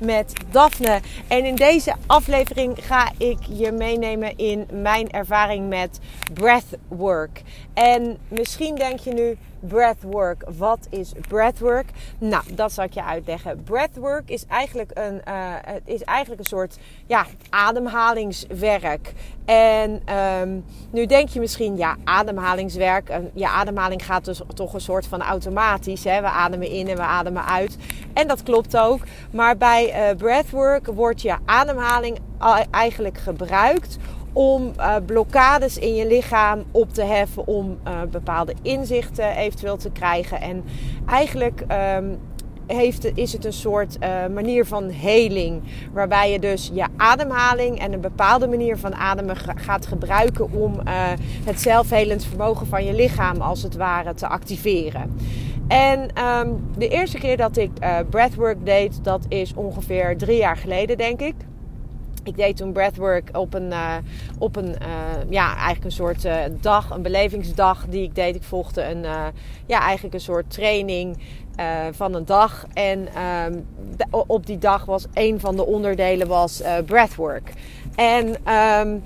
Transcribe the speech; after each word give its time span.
met 0.00 0.32
Daphne. 0.50 1.00
En 1.28 1.44
in 1.44 1.54
deze 1.54 1.94
aflevering 2.06 2.86
ga 2.86 3.10
ik 3.18 3.38
je 3.48 3.72
meenemen 3.72 4.36
in 4.36 4.66
mijn 4.72 5.10
ervaring 5.10 5.68
met 5.68 5.98
breathwork. 6.32 7.42
En 7.74 8.18
misschien 8.28 8.74
denk 8.74 8.98
je 8.98 9.12
nu, 9.12 9.36
breathwork. 9.60 10.44
Wat 10.56 10.86
is 10.90 11.12
breathwork? 11.28 11.86
Nou, 12.18 12.42
dat 12.54 12.72
zal 12.72 12.84
ik 12.84 12.94
je 12.94 13.04
uitleggen. 13.04 13.62
Breathwork 13.62 14.30
is 14.30 14.46
eigenlijk 14.46 14.90
een, 14.94 15.20
uh, 15.28 15.54
is 15.84 16.02
eigenlijk 16.02 16.40
een 16.40 16.46
soort 16.46 16.78
ja, 17.06 17.26
ademhalingswerk. 17.50 19.12
En 19.44 20.02
um, 20.40 20.64
nu 20.90 21.06
denk 21.06 21.28
je 21.28 21.40
misschien, 21.40 21.76
ja, 21.76 21.96
ademhalingswerk. 22.04 23.12
Je 23.34 23.48
ademhaling 23.48 24.04
gaat 24.04 24.24
dus 24.24 24.40
toch 24.54 24.74
een 24.74 24.80
soort 24.80 25.06
van 25.06 25.22
automatisch. 25.22 26.04
Hè? 26.04 26.20
We 26.20 26.26
ademen 26.26 26.68
in 26.68 26.88
en 26.88 26.96
we 26.96 27.02
ademen 27.02 27.44
uit. 27.44 27.76
En 28.12 28.28
dat 28.28 28.42
klopt 28.42 28.76
ook. 28.76 29.00
Maar 29.30 29.56
bij 29.56 30.10
uh, 30.10 30.16
breathwork 30.16 30.86
wordt 30.86 31.22
je 31.22 31.36
ademhaling 31.44 32.18
eigenlijk 32.70 33.18
gebruikt 33.18 33.98
om 34.32 34.72
uh, 34.78 34.94
blokkades 35.06 35.78
in 35.78 35.94
je 35.94 36.06
lichaam 36.06 36.64
op 36.70 36.92
te 36.92 37.02
heffen, 37.02 37.46
om 37.46 37.78
uh, 37.86 38.02
bepaalde 38.10 38.54
inzichten 38.62 39.36
eventueel 39.36 39.76
te 39.76 39.90
krijgen. 39.90 40.40
En 40.40 40.64
eigenlijk 41.06 41.64
um, 41.96 42.18
heeft, 42.66 43.16
is 43.16 43.32
het 43.32 43.44
een 43.44 43.52
soort 43.52 43.96
uh, 44.00 44.26
manier 44.34 44.66
van 44.66 44.88
heling, 44.88 45.62
waarbij 45.92 46.32
je 46.32 46.38
dus 46.38 46.70
je 46.74 46.86
ademhaling 46.96 47.78
en 47.78 47.92
een 47.92 48.00
bepaalde 48.00 48.48
manier 48.48 48.78
van 48.78 48.94
ademen 48.94 49.36
gaat 49.36 49.86
gebruiken 49.86 50.52
om 50.52 50.80
het 51.44 51.60
zelfhelend 51.60 52.24
vermogen 52.24 52.66
van 52.66 52.84
je 52.84 52.94
lichaam 52.94 53.40
als 53.40 53.62
het 53.62 53.76
ware 53.76 54.14
te 54.14 54.26
activeren. 54.26 55.16
En 55.68 56.24
um, 56.24 56.64
de 56.78 56.88
eerste 56.88 57.18
keer 57.18 57.36
dat 57.36 57.56
ik 57.56 57.70
breathwork 58.10 58.66
deed, 58.66 59.04
dat 59.04 59.24
is 59.28 59.54
ongeveer 59.54 60.16
drie 60.16 60.38
jaar 60.38 60.56
geleden, 60.56 60.96
denk 60.96 61.20
ik. 61.20 61.34
Ik 62.22 62.36
deed 62.36 62.56
toen 62.56 62.72
breathwork 62.72 63.28
op 63.32 63.54
een, 63.54 63.70
uh, 63.70 63.94
op 64.38 64.56
een 64.56 64.68
uh, 64.82 65.30
ja, 65.30 65.54
eigenlijk 65.54 65.84
een 65.84 65.92
soort 65.92 66.24
uh, 66.24 66.36
dag, 66.60 66.90
een 66.90 67.02
belevingsdag 67.02 67.86
die 67.88 68.02
ik 68.02 68.14
deed. 68.14 68.34
Ik 68.34 68.42
volgde 68.42 68.84
een, 68.84 69.02
ja, 69.66 69.80
eigenlijk 69.80 70.14
een 70.14 70.20
soort 70.20 70.50
training 70.50 71.18
van 71.90 72.14
een 72.14 72.24
dag. 72.24 72.66
En 72.72 73.08
um, 73.46 73.66
op 74.26 74.46
die 74.46 74.58
dag 74.58 74.84
was 74.84 75.06
een 75.12 75.40
van 75.40 75.56
de 75.56 75.66
onderdelen 75.66 76.28
was 76.28 76.62
breathwork. 76.86 77.52
En 77.94 78.52
um, 78.54 79.02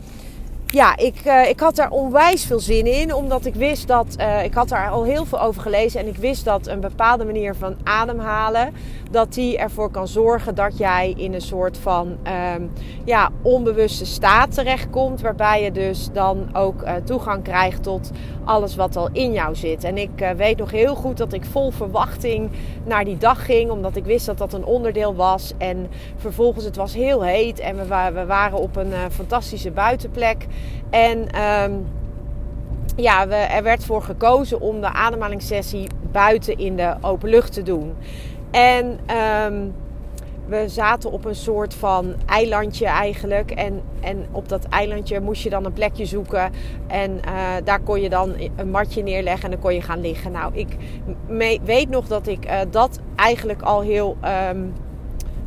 ja, 0.74 0.96
ik, 0.96 1.24
uh, 1.26 1.48
ik 1.48 1.60
had 1.60 1.76
daar 1.76 1.90
onwijs 1.90 2.44
veel 2.44 2.60
zin 2.60 2.86
in. 2.86 3.14
Omdat 3.14 3.44
ik 3.44 3.54
wist 3.54 3.88
dat. 3.88 4.16
Uh, 4.18 4.44
ik 4.44 4.54
had 4.54 4.68
daar 4.68 4.90
al 4.90 5.04
heel 5.04 5.24
veel 5.24 5.40
over 5.40 5.62
gelezen. 5.62 6.00
En 6.00 6.06
ik 6.06 6.16
wist 6.16 6.44
dat 6.44 6.66
een 6.66 6.80
bepaalde 6.80 7.24
manier 7.24 7.54
van 7.54 7.76
ademhalen. 7.82 8.74
Dat 9.10 9.34
die 9.34 9.58
ervoor 9.58 9.90
kan 9.90 10.08
zorgen 10.08 10.54
dat 10.54 10.78
jij 10.78 11.14
in 11.16 11.34
een 11.34 11.40
soort 11.40 11.78
van 11.78 12.16
um, 12.56 12.72
ja, 13.04 13.30
onbewuste 13.42 14.06
staat 14.06 14.54
terechtkomt. 14.54 15.20
Waarbij 15.20 15.62
je 15.62 15.72
dus 15.72 16.08
dan 16.12 16.48
ook 16.52 16.82
uh, 16.82 16.92
toegang 17.04 17.42
krijgt 17.42 17.82
tot 17.82 18.10
alles 18.44 18.76
wat 18.76 18.96
al 18.96 19.08
in 19.12 19.32
jou 19.32 19.54
zit. 19.54 19.84
En 19.84 19.98
ik 19.98 20.32
weet 20.36 20.58
nog 20.58 20.70
heel 20.70 20.94
goed 20.94 21.16
dat 21.16 21.32
ik 21.32 21.44
vol 21.44 21.70
verwachting 21.70 22.50
naar 22.84 23.04
die 23.04 23.18
dag 23.18 23.44
ging. 23.44 23.70
Omdat 23.70 23.96
ik 23.96 24.04
wist 24.04 24.26
dat 24.26 24.38
dat 24.38 24.52
een 24.52 24.64
onderdeel 24.64 25.14
was. 25.14 25.52
En 25.58 25.90
vervolgens, 26.16 26.64
het 26.64 26.76
was 26.76 26.94
heel 26.94 27.22
heet. 27.22 27.58
En 27.58 27.76
we, 27.76 28.10
we 28.14 28.26
waren 28.26 28.58
op 28.58 28.76
een 28.76 28.92
fantastische 29.10 29.70
buitenplek. 29.70 30.46
En 30.90 31.18
um, 31.18 31.86
ja, 32.96 33.28
we, 33.28 33.34
er 33.34 33.62
werd 33.62 33.84
voor 33.84 34.02
gekozen 34.02 34.60
om 34.60 34.80
de 34.80 34.92
ademhalingssessie 34.92 35.88
buiten 36.12 36.58
in 36.58 36.76
de 36.76 36.94
open 37.00 37.28
lucht 37.28 37.52
te 37.52 37.62
doen. 37.62 37.94
En 38.50 38.98
um, 39.46 39.74
we 40.46 40.68
zaten 40.68 41.12
op 41.12 41.24
een 41.24 41.34
soort 41.34 41.74
van 41.74 42.14
eilandje 42.26 42.86
eigenlijk. 42.86 43.50
En, 43.50 43.82
en 44.00 44.26
op 44.30 44.48
dat 44.48 44.64
eilandje 44.64 45.20
moest 45.20 45.42
je 45.42 45.50
dan 45.50 45.64
een 45.64 45.72
plekje 45.72 46.06
zoeken. 46.06 46.52
En 46.86 47.10
uh, 47.10 47.50
daar 47.64 47.80
kon 47.80 48.00
je 48.00 48.08
dan 48.08 48.34
een 48.56 48.70
matje 48.70 49.02
neerleggen 49.02 49.44
en 49.44 49.50
dan 49.50 49.60
kon 49.60 49.74
je 49.74 49.82
gaan 49.82 50.00
liggen. 50.00 50.32
Nou, 50.32 50.54
ik 50.54 50.76
weet 51.64 51.88
nog 51.88 52.06
dat 52.06 52.26
ik 52.26 52.46
uh, 52.46 52.58
dat 52.70 53.00
eigenlijk 53.16 53.62
al 53.62 53.80
heel 53.80 54.16
um, 54.50 54.72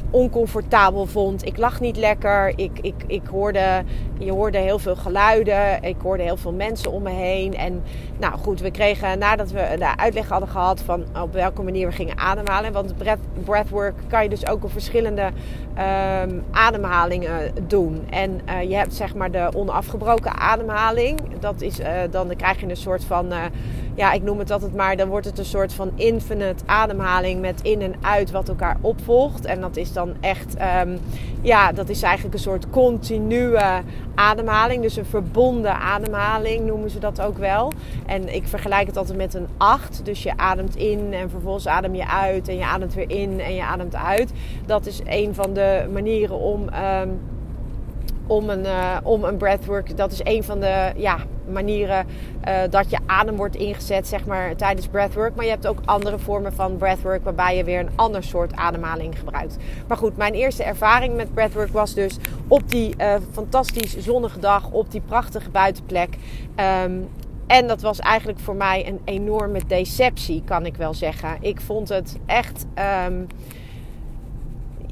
oncomfortabel 0.09 1.05
vond. 1.05 1.45
Ik 1.45 1.57
lag 1.57 1.79
niet 1.79 1.97
lekker. 1.97 2.53
Ik, 2.55 2.79
ik, 2.81 3.03
ik 3.07 3.21
hoorde, 3.31 3.83
je 4.19 4.31
hoorde 4.31 4.57
heel 4.57 4.79
veel 4.79 4.95
geluiden. 4.95 5.83
Ik 5.83 5.95
hoorde 6.01 6.23
heel 6.23 6.37
veel 6.37 6.53
mensen 6.53 6.91
om 6.91 7.03
me 7.03 7.09
heen. 7.09 7.55
En 7.55 7.83
nou 8.17 8.37
goed, 8.37 8.61
we 8.61 8.71
kregen 8.71 9.19
nadat 9.19 9.51
we 9.51 9.75
de 9.77 9.97
uitleg 9.97 10.29
hadden 10.29 10.49
gehad 10.49 10.81
van 10.81 11.05
op 11.21 11.33
welke 11.33 11.61
manier 11.61 11.87
we 11.87 11.93
gingen 11.93 12.17
ademhalen. 12.17 12.73
Want 12.73 12.97
breath, 12.97 13.19
breathwork 13.43 13.95
kan 14.07 14.23
je 14.23 14.29
dus 14.29 14.47
ook 14.47 14.63
op 14.63 14.71
verschillende 14.71 15.21
um, 15.21 16.43
ademhalingen 16.51 17.53
doen. 17.67 18.05
En 18.09 18.41
uh, 18.49 18.69
je 18.69 18.75
hebt 18.75 18.93
zeg 18.93 19.15
maar 19.15 19.31
de 19.31 19.49
onafgebroken 19.55 20.37
ademhaling. 20.37 21.19
Dat 21.39 21.61
is, 21.61 21.79
uh, 21.79 21.87
dan 22.11 22.35
krijg 22.35 22.59
je 22.59 22.69
een 22.69 22.75
soort 22.77 23.03
van... 23.03 23.33
Ja, 23.95 24.11
ik 24.11 24.23
noem 24.23 24.39
het 24.39 24.51
altijd 24.51 24.75
maar, 24.75 24.97
dan 24.97 25.07
wordt 25.07 25.25
het 25.25 25.37
een 25.37 25.45
soort 25.45 25.73
van 25.73 25.91
infinite 25.95 26.63
ademhaling 26.65 27.41
met 27.41 27.61
in 27.61 27.81
en 27.81 27.95
uit 28.01 28.31
wat 28.31 28.49
elkaar 28.49 28.77
opvolgt. 28.81 29.45
En 29.45 29.61
dat 29.61 29.77
is 29.77 29.93
dan 29.93 30.13
echt, 30.19 30.55
um, 30.85 30.99
ja, 31.41 31.71
dat 31.71 31.89
is 31.89 32.01
eigenlijk 32.01 32.33
een 32.33 32.41
soort 32.41 32.69
continue 32.69 33.57
ademhaling. 34.17 34.81
Dus 34.81 34.95
een 34.95 35.05
verbonden 35.05 35.75
ademhaling 35.75 36.65
noemen 36.65 36.89
ze 36.89 36.99
dat 36.99 37.21
ook 37.21 37.37
wel. 37.37 37.71
En 38.05 38.35
ik 38.35 38.47
vergelijk 38.47 38.87
het 38.87 38.97
altijd 38.97 39.17
met 39.17 39.33
een 39.33 39.47
8. 39.57 40.05
Dus 40.05 40.23
je 40.23 40.37
ademt 40.37 40.75
in 40.75 41.13
en 41.13 41.29
vervolgens 41.29 41.67
adem 41.67 41.95
je 41.95 42.07
uit 42.07 42.47
en 42.47 42.57
je 42.57 42.65
ademt 42.65 42.93
weer 42.93 43.09
in 43.09 43.39
en 43.39 43.55
je 43.55 43.63
ademt 43.63 43.95
uit. 43.95 44.31
Dat 44.65 44.85
is 44.85 45.01
een 45.05 45.33
van 45.33 45.53
de 45.53 45.87
manieren 45.91 46.37
om... 46.37 46.69
Um, 47.01 47.19
om 48.27 48.49
een, 48.49 48.65
uh, 48.65 48.97
om 49.03 49.23
een 49.23 49.37
breathwork. 49.37 49.97
Dat 49.97 50.11
is 50.11 50.19
een 50.23 50.43
van 50.43 50.59
de 50.59 50.91
ja, 50.95 51.17
manieren 51.51 52.05
uh, 52.47 52.59
dat 52.69 52.89
je 52.89 52.97
adem 53.05 53.35
wordt 53.35 53.55
ingezet 53.55 54.07
zeg 54.07 54.25
maar, 54.25 54.55
tijdens 54.55 54.87
breathwork. 54.87 55.35
Maar 55.35 55.45
je 55.45 55.51
hebt 55.51 55.67
ook 55.67 55.79
andere 55.85 56.19
vormen 56.19 56.53
van 56.53 56.77
breathwork 56.77 57.23
waarbij 57.23 57.57
je 57.57 57.63
weer 57.63 57.79
een 57.79 57.89
ander 57.95 58.23
soort 58.23 58.55
ademhaling 58.55 59.19
gebruikt. 59.19 59.57
Maar 59.87 59.97
goed, 59.97 60.17
mijn 60.17 60.33
eerste 60.33 60.63
ervaring 60.63 61.15
met 61.15 61.33
breathwork 61.33 61.73
was 61.73 61.93
dus 61.93 62.17
op 62.47 62.69
die 62.69 62.95
uh, 62.97 63.15
fantastisch 63.31 63.97
zonnige 63.97 64.39
dag 64.39 64.69
op 64.71 64.91
die 64.91 65.01
prachtige 65.01 65.49
buitenplek. 65.49 66.17
Um, 66.83 67.09
en 67.47 67.67
dat 67.67 67.81
was 67.81 67.99
eigenlijk 67.99 68.39
voor 68.39 68.55
mij 68.55 68.87
een 68.87 69.01
enorme 69.05 69.59
deceptie, 69.67 70.43
kan 70.45 70.65
ik 70.65 70.75
wel 70.75 70.93
zeggen. 70.93 71.37
Ik 71.39 71.61
vond 71.61 71.89
het 71.89 72.17
echt. 72.25 72.65
Um, 73.05 73.27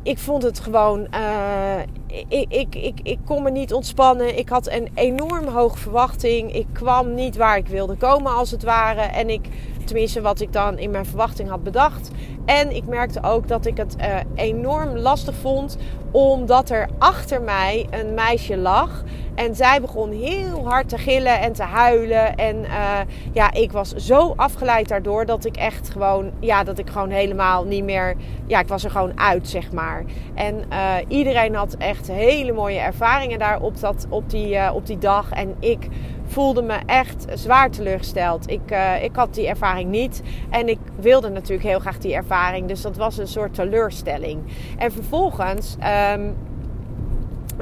ik 0.05 0.17
vond 0.17 0.43
het 0.43 0.59
gewoon. 0.59 1.07
Uh, 1.13 1.79
ik, 2.28 2.46
ik, 2.49 2.75
ik, 2.75 2.99
ik 3.03 3.19
kon 3.25 3.43
me 3.43 3.52
niet 3.52 3.73
ontspannen. 3.73 4.37
Ik 4.37 4.49
had 4.49 4.72
een 4.72 4.87
enorm 4.93 5.47
hoge 5.47 5.78
verwachting. 5.78 6.53
Ik 6.53 6.66
kwam 6.72 7.13
niet 7.13 7.35
waar 7.35 7.57
ik 7.57 7.67
wilde 7.67 7.96
komen, 7.96 8.31
als 8.34 8.52
het 8.52 8.63
ware. 8.63 9.02
En 9.02 9.29
ik, 9.29 9.47
tenminste, 9.85 10.22
wat 10.22 10.41
ik 10.41 10.53
dan 10.53 10.78
in 10.78 10.91
mijn 10.91 11.05
verwachting 11.05 11.49
had 11.49 11.64
bedacht. 11.64 12.11
En 12.46 12.76
ik 12.76 12.85
merkte 12.85 13.23
ook 13.23 13.47
dat 13.47 13.66
ik 13.66 13.78
het 13.78 13.96
uh, 13.99 14.16
enorm 14.35 14.97
lastig 14.97 15.35
vond, 15.35 15.78
omdat 16.11 16.70
er 16.70 16.90
achter 16.97 17.41
mij 17.41 17.87
een 17.90 18.14
meisje 18.14 18.58
lag. 18.58 19.03
En 19.35 19.55
zij 19.55 19.82
begon 19.82 20.11
heel 20.11 20.67
hard 20.67 20.90
te 20.90 20.97
gillen 20.97 21.40
en 21.40 21.53
te 21.53 21.64
huilen. 21.64 22.35
En 22.35 22.55
uh, 22.55 22.99
ja, 23.32 23.53
ik 23.53 23.72
was 23.72 23.93
zo 23.93 24.34
afgeleid 24.35 24.87
daardoor 24.87 25.26
dat 25.26 25.46
ik 25.46 25.58
echt 25.58 25.90
gewoon, 25.90 26.31
ja, 26.40 26.64
dat 26.64 26.78
ik 26.78 26.90
gewoon 26.90 27.09
helemaal 27.09 27.66
niet 27.66 27.84
meer, 27.84 28.16
ja, 28.46 28.59
ik 28.59 28.67
was 28.67 28.84
er 28.84 28.91
gewoon 28.91 29.20
uit, 29.20 29.47
zeg 29.47 29.72
maar. 29.72 30.03
En 30.34 30.64
uh, 30.72 30.96
iedereen 31.08 31.55
had 31.55 31.73
echt 31.73 32.08
hele 32.08 32.52
mooie 32.52 32.79
ervaringen 32.79 33.40
daar 33.40 33.61
op, 33.61 33.79
dat, 33.79 34.05
op, 34.09 34.29
die, 34.29 34.73
op 34.73 34.85
die 34.85 34.97
dag. 34.97 35.31
En 35.31 35.55
ik 35.59 35.88
voelde 36.35 36.61
me 36.61 36.78
echt 36.85 37.26
zwaar 37.34 37.72
teleurgesteld. 37.72 38.49
Ik, 38.49 38.72
uh, 38.72 39.03
ik 39.03 39.16
had 39.16 39.34
die 39.34 39.47
ervaring 39.47 39.90
niet 39.90 40.22
en 40.49 40.70
ik 40.70 40.79
wilde 40.99 41.29
natuurlijk 41.29 41.67
heel 41.67 41.79
graag 41.79 41.97
die 41.97 42.14
ervaring. 42.14 42.67
Dus 42.67 42.82
dat 42.82 42.97
was 42.97 43.17
een 43.17 43.28
soort 43.28 43.53
teleurstelling. 43.53 44.41
En 44.78 44.91
vervolgens. 44.91 45.76
Um, 46.14 46.35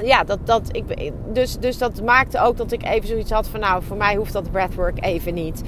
ja, 0.02 0.24
dat, 0.24 0.38
dat, 0.46 0.68
ik, 0.76 0.84
dus, 1.32 1.58
dus 1.58 1.78
dat 1.78 2.02
maakte 2.02 2.40
ook 2.40 2.56
dat 2.56 2.72
ik 2.72 2.84
even 2.84 3.08
zoiets 3.08 3.30
had 3.30 3.48
van 3.48 3.60
nou, 3.60 3.82
voor 3.82 3.96
mij 3.96 4.14
hoeft 4.14 4.32
dat 4.32 4.50
breathwork 4.50 5.04
even 5.04 5.34
niet. 5.34 5.62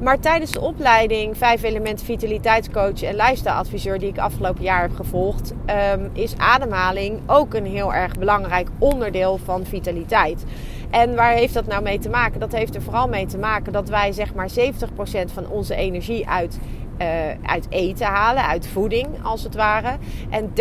Maar 0.00 0.20
tijdens 0.20 0.50
de 0.50 0.60
opleiding 0.60 1.36
5 1.36 1.62
elementen 1.62 2.06
vitaliteitscoach 2.06 3.02
en 3.02 3.16
lifestyle 3.16 3.98
die 3.98 4.08
ik 4.08 4.18
afgelopen 4.18 4.62
jaar 4.62 4.82
heb 4.82 4.94
gevolgd, 4.94 5.52
um, 5.94 6.10
is 6.12 6.36
ademhaling 6.36 7.20
ook 7.26 7.54
een 7.54 7.66
heel 7.66 7.94
erg 7.94 8.18
belangrijk 8.18 8.68
onderdeel 8.78 9.38
van 9.44 9.64
vitaliteit. 9.66 10.44
En 10.92 11.14
waar 11.14 11.32
heeft 11.32 11.54
dat 11.54 11.66
nou 11.66 11.82
mee 11.82 11.98
te 11.98 12.08
maken? 12.08 12.40
Dat 12.40 12.52
heeft 12.52 12.74
er 12.74 12.82
vooral 12.82 13.08
mee 13.08 13.26
te 13.26 13.38
maken 13.38 13.72
dat 13.72 13.88
wij 13.88 14.12
zeg 14.12 14.34
maar 14.34 14.50
70% 14.50 15.32
van 15.32 15.48
onze 15.48 15.74
energie 15.74 16.28
uit 16.28 16.58
uh, 16.98 17.08
uit 17.42 17.66
eten 17.68 18.06
halen, 18.06 18.46
uit 18.46 18.66
voeding 18.66 19.06
als 19.22 19.42
het 19.42 19.54
ware. 19.54 19.96
En 20.30 20.52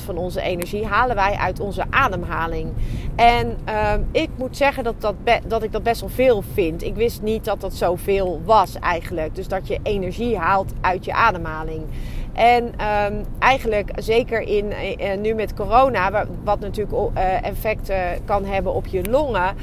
30% 0.00 0.04
van 0.04 0.16
onze 0.16 0.40
energie 0.40 0.86
halen 0.86 1.16
wij 1.16 1.34
uit 1.34 1.60
onze 1.60 1.84
ademhaling. 1.90 2.72
En 3.16 3.58
uh, 3.68 3.92
ik 4.12 4.28
moet 4.36 4.56
zeggen 4.56 4.84
dat, 4.84 5.00
dat, 5.00 5.14
dat 5.46 5.62
ik 5.62 5.72
dat 5.72 5.82
best 5.82 6.00
wel 6.00 6.10
veel 6.10 6.42
vind. 6.52 6.82
Ik 6.82 6.94
wist 6.94 7.22
niet 7.22 7.44
dat 7.44 7.60
dat 7.60 7.74
zoveel 7.74 8.40
was 8.44 8.78
eigenlijk. 8.78 9.34
Dus 9.34 9.48
dat 9.48 9.68
je 9.68 9.78
energie 9.82 10.38
haalt 10.38 10.72
uit 10.80 11.04
je 11.04 11.12
ademhaling. 11.12 11.84
En 12.32 12.64
um, 12.64 13.24
eigenlijk 13.38 13.90
zeker 13.96 14.40
in, 14.40 14.72
uh, 15.00 15.16
nu 15.20 15.34
met 15.34 15.54
corona, 15.54 16.26
wat 16.44 16.60
natuurlijk 16.60 16.92
uh, 16.92 17.44
effecten 17.44 18.24
kan 18.24 18.44
hebben 18.44 18.74
op 18.74 18.86
je 18.86 19.10
longen, 19.10 19.54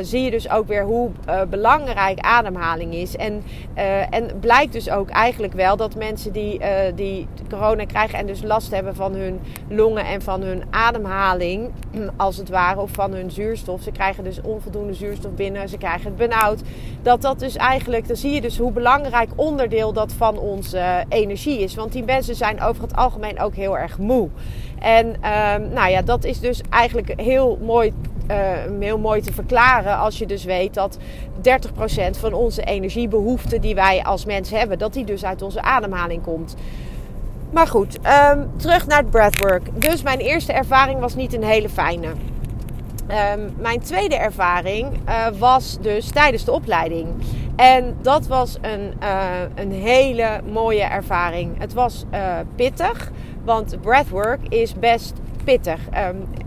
zie 0.00 0.22
je 0.22 0.30
dus 0.30 0.50
ook 0.50 0.66
weer 0.66 0.84
hoe 0.84 1.10
belangrijk 1.48 2.18
ademhaling 2.18 2.94
is. 2.94 3.16
En, 3.16 3.42
en 4.10 4.30
blijkt 4.40 4.72
dus 4.72 4.90
ook 4.90 5.08
eigenlijk 5.08 5.52
wel 5.52 5.76
dat 5.76 5.94
mensen 5.94 6.32
die, 6.32 6.60
die 6.94 7.28
corona 7.48 7.84
krijgen 7.84 8.18
en 8.18 8.26
dus 8.26 8.42
last 8.42 8.70
hebben 8.70 8.94
van 8.94 9.14
hun 9.14 9.40
longen 9.68 10.04
en 10.04 10.22
van 10.22 10.42
hun 10.42 10.62
ademhaling, 10.70 11.70
als 12.16 12.36
het 12.36 12.48
ware, 12.48 12.80
of 12.80 12.90
van 12.90 13.12
hun 13.12 13.30
zuurstof. 13.30 13.82
Ze 13.82 13.90
krijgen 13.90 14.24
dus 14.24 14.40
onvoldoende 14.40 14.94
zuurstof 14.94 15.32
binnen, 15.32 15.68
ze 15.68 15.78
krijgen 15.78 16.04
het 16.04 16.16
benauwd. 16.16 16.60
Dat 17.02 17.22
dat 17.22 17.38
dus 17.38 17.56
eigenlijk, 17.56 18.06
dan 18.06 18.16
zie 18.16 18.32
je 18.32 18.40
dus 18.40 18.58
hoe 18.58 18.72
belangrijk 18.72 19.30
onderdeel 19.36 19.92
dat 19.92 20.12
van 20.12 20.38
onze 20.38 21.04
energie 21.08 21.58
is. 21.58 21.74
Want 21.74 21.92
die 21.92 22.01
mensen 22.04 22.34
zijn 22.34 22.60
over 22.60 22.82
het 22.82 22.96
algemeen 22.96 23.40
ook 23.40 23.54
heel 23.54 23.78
erg 23.78 23.98
moe. 23.98 24.28
En 24.78 25.06
um, 25.06 25.72
nou 25.72 25.90
ja, 25.90 26.02
dat 26.02 26.24
is 26.24 26.40
dus 26.40 26.60
eigenlijk 26.70 27.20
heel 27.20 27.58
mooi, 27.62 27.92
uh, 28.30 28.36
heel 28.80 28.98
mooi 28.98 29.20
te 29.20 29.32
verklaren 29.32 29.96
als 29.96 30.18
je 30.18 30.26
dus 30.26 30.44
weet 30.44 30.74
dat 30.74 30.98
30% 31.36 32.10
van 32.10 32.32
onze 32.32 32.62
energiebehoeften 32.62 33.60
die 33.60 33.74
wij 33.74 34.02
als 34.02 34.24
mens 34.24 34.50
hebben, 34.50 34.78
dat 34.78 34.92
die 34.92 35.04
dus 35.04 35.24
uit 35.24 35.42
onze 35.42 35.62
ademhaling 35.62 36.22
komt. 36.22 36.54
Maar 37.50 37.66
goed, 37.66 37.98
um, 38.32 38.50
terug 38.56 38.86
naar 38.86 38.98
het 38.98 39.10
breathwork. 39.10 39.80
Dus 39.80 40.02
mijn 40.02 40.18
eerste 40.18 40.52
ervaring 40.52 41.00
was 41.00 41.14
niet 41.14 41.34
een 41.34 41.44
hele 41.44 41.68
fijne. 41.68 42.08
Mijn 43.58 43.80
tweede 43.80 44.16
ervaring 44.16 44.86
uh, 45.08 45.26
was 45.38 45.78
dus 45.80 46.10
tijdens 46.10 46.44
de 46.44 46.52
opleiding. 46.52 47.08
En 47.62 47.96
dat 48.00 48.26
was 48.26 48.58
een, 48.60 48.92
uh, 49.02 49.40
een 49.54 49.72
hele 49.72 50.40
mooie 50.52 50.82
ervaring. 50.82 51.58
Het 51.58 51.72
was 51.72 52.04
uh, 52.14 52.38
pittig, 52.54 53.10
want 53.44 53.80
breathwork 53.80 54.40
is 54.48 54.74
best 54.74 55.12
pittig. 55.44 55.80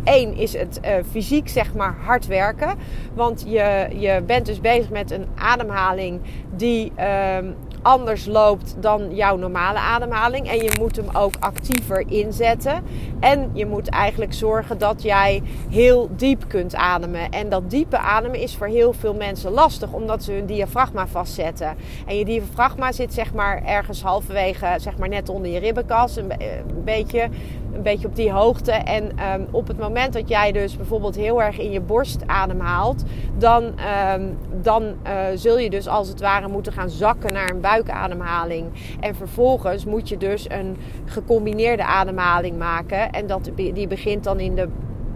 Eén 0.03 0.29
um, 0.29 0.37
is 0.37 0.53
het 0.53 0.79
uh, 0.85 0.91
fysiek 1.11 1.49
zeg 1.49 1.73
maar 1.73 1.95
hard 2.03 2.27
werken. 2.27 2.75
Want 3.13 3.43
je, 3.47 3.87
je 3.97 4.23
bent 4.25 4.45
dus 4.45 4.61
bezig 4.61 4.89
met 4.89 5.11
een 5.11 5.25
ademhaling 5.35 6.21
die 6.55 6.91
um, 7.37 7.55
anders 7.85 8.25
loopt 8.25 8.75
dan 8.79 9.15
jouw 9.15 9.37
normale 9.37 9.79
ademhaling. 9.79 10.49
En 10.49 10.57
je 10.57 10.75
moet 10.79 10.95
hem 10.95 11.09
ook 11.13 11.33
actiever 11.39 12.03
inzetten. 12.07 12.83
En 13.19 13.49
je 13.53 13.65
moet 13.65 13.89
eigenlijk 13.89 14.33
zorgen 14.33 14.77
dat 14.77 15.01
jij 15.01 15.41
heel 15.69 16.09
diep 16.15 16.47
kunt 16.47 16.75
ademen. 16.75 17.29
En 17.29 17.49
dat 17.49 17.69
diepe 17.69 17.97
ademen 17.97 18.39
is 18.39 18.55
voor 18.55 18.67
heel 18.67 18.93
veel 18.93 19.13
mensen 19.13 19.51
lastig, 19.51 19.91
omdat 19.91 20.23
ze 20.23 20.31
hun 20.31 20.45
diafragma 20.45 21.07
vastzetten. 21.07 21.75
En 22.05 22.17
je 22.17 22.25
diafragma 22.25 22.91
zit 22.91 23.13
zeg 23.13 23.33
maar 23.33 23.63
ergens 23.63 24.01
halverwege, 24.01 24.75
zeg 24.77 24.97
maar 24.97 25.09
net 25.09 25.29
onder 25.29 25.51
je 25.51 25.59
ribbenkas. 25.59 26.15
Een, 26.15 26.31
een 26.31 26.83
beetje, 26.83 27.29
een 27.75 27.81
beetje 27.81 28.07
op 28.07 28.15
die 28.15 28.31
hoogte. 28.31 28.71
En 28.71 29.03
um, 29.03 29.47
op 29.51 29.67
het 29.67 29.77
moment 29.77 30.13
dat 30.13 30.29
jij 30.29 30.51
dus 30.51 30.77
bijvoorbeeld 30.77 31.15
heel 31.15 31.43
erg 31.43 31.59
in 31.59 31.71
je 31.71 31.81
borst 31.81 32.27
ademhaalt, 32.27 33.03
dan, 33.37 33.63
um, 33.63 34.37
dan 34.61 34.83
uh, 34.83 35.25
zul 35.35 35.59
je 35.59 35.69
dus 35.69 35.87
als 35.87 36.07
het 36.07 36.21
ware 36.21 36.47
moeten 36.47 36.73
gaan 36.73 36.89
zakken 36.89 37.33
naar 37.33 37.49
een 37.49 37.61
buik 37.61 37.85
buikademhaling. 37.85 38.65
En 38.99 39.15
vervolgens 39.15 39.85
moet 39.85 40.09
je 40.09 40.17
dus 40.17 40.49
een 40.49 40.77
gecombineerde 41.05 41.83
ademhaling 41.83 42.57
maken. 42.57 43.11
En 43.11 43.27
dat, 43.27 43.49
die 43.55 43.87
begint 43.87 44.23
dan 44.23 44.39
in 44.39 44.55
de 44.55 44.67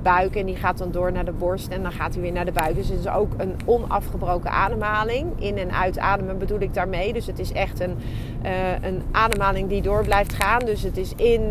buik 0.04 0.36
en 0.36 0.46
die 0.46 0.56
gaat 0.56 0.78
dan 0.78 0.92
door 0.92 1.12
naar 1.12 1.26
de 1.26 1.32
borst 1.32 1.68
en 1.68 1.82
dan 1.84 1.92
gaat 1.92 2.14
hij 2.14 2.22
weer 2.22 2.32
naar 2.32 2.46
de 2.46 2.52
buik. 2.52 2.76
Dus 2.76 2.90
het 2.90 3.00
is 3.00 3.08
ook 3.08 3.32
een 3.38 3.56
onafgebroken 3.66 4.52
ademhaling. 4.52 5.26
In- 5.40 5.58
en 5.58 5.72
uitademen 5.72 6.38
bedoel 6.38 6.60
ik 6.60 6.74
daarmee. 6.74 7.14
Dus 7.14 7.26
het 7.28 7.40
is 7.40 7.52
echt 7.52 7.80
een, 7.80 7.96
uh, 8.46 8.52
een 8.82 9.02
ademhaling 9.12 9.70
die 9.70 9.82
door 9.82 10.04
blijft 10.04 10.34
gaan. 10.34 10.60
Dus 10.60 10.82
het 10.82 10.98
is 10.98 11.14
in, 11.16 11.42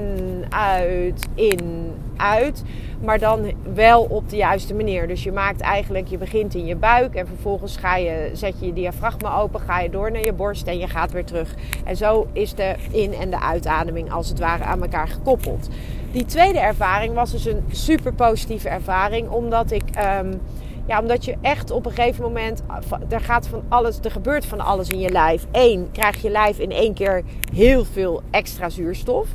uit, 0.49 1.27
in, 1.35 1.93
uit. 2.17 2.63
Maar 3.05 3.19
dan 3.19 3.53
wel 3.75 4.03
op 4.03 4.29
de 4.29 4.37
juiste 4.37 4.75
manier. 4.75 5.09
Dus 5.09 5.23
je 5.23 5.33
maakt 5.33 5.61
eigenlijk, 5.61 6.07
je 6.09 6.19
begint 6.19 6.55
in 6.55 6.67
je 6.67 6.77
buik 6.77 7.15
en 7.15 7.27
vervolgens 7.27 7.77
ga 7.77 7.97
je, 7.97 8.31
zet 8.33 8.61
je 8.61 8.67
je 8.67 8.73
diafragma 8.73 9.37
open, 9.39 9.61
ga 9.61 9.81
je 9.81 9.91
door 9.91 10.11
naar 10.13 10.25
je 10.25 10.33
borst 10.33 10.67
en 10.67 10.79
je 10.79 10.89
gaat 10.89 11.13
weer 11.13 11.25
terug. 11.25 11.55
En 11.85 11.97
zo 11.97 12.27
is 12.33 12.55
de 12.55 12.75
in- 12.91 13.15
en 13.15 13.31
de 13.31 13.41
uitademing 13.41 14.13
als 14.13 14.29
het 14.29 14.39
ware 14.39 14.65
aan 14.65 14.83
elkaar 14.83 15.09
gekoppeld. 15.09 15.69
Die 16.13 16.25
tweede 16.25 16.59
ervaring 16.59 17.15
was 17.15 17.31
dus 17.31 17.45
een 17.45 17.65
super 17.71 18.13
positieve 18.13 18.69
ervaring, 18.69 19.29
omdat 19.29 19.71
ik. 19.71 19.83
Um, 20.23 20.41
ja, 20.87 21.01
omdat 21.01 21.25
je 21.25 21.37
echt 21.41 21.71
op 21.71 21.87
een 21.87 21.93
gegeven 21.93 22.23
moment, 22.23 22.63
er 23.09 23.21
gaat 23.21 23.47
van 23.47 23.63
alles, 23.69 23.99
er 23.99 24.11
gebeurt 24.11 24.47
van 24.47 24.61
alles 24.61 24.89
in 24.89 24.99
je 24.99 25.11
lijf. 25.11 25.47
Eén, 25.53 25.89
krijg 25.93 26.23
je 26.23 26.31
lijf 26.31 26.59
in 26.59 26.71
één 26.71 26.95
keer 26.95 27.23
heel 27.53 27.85
veel 27.85 28.23
extra 28.31 28.69
zuurstof. 28.69 29.29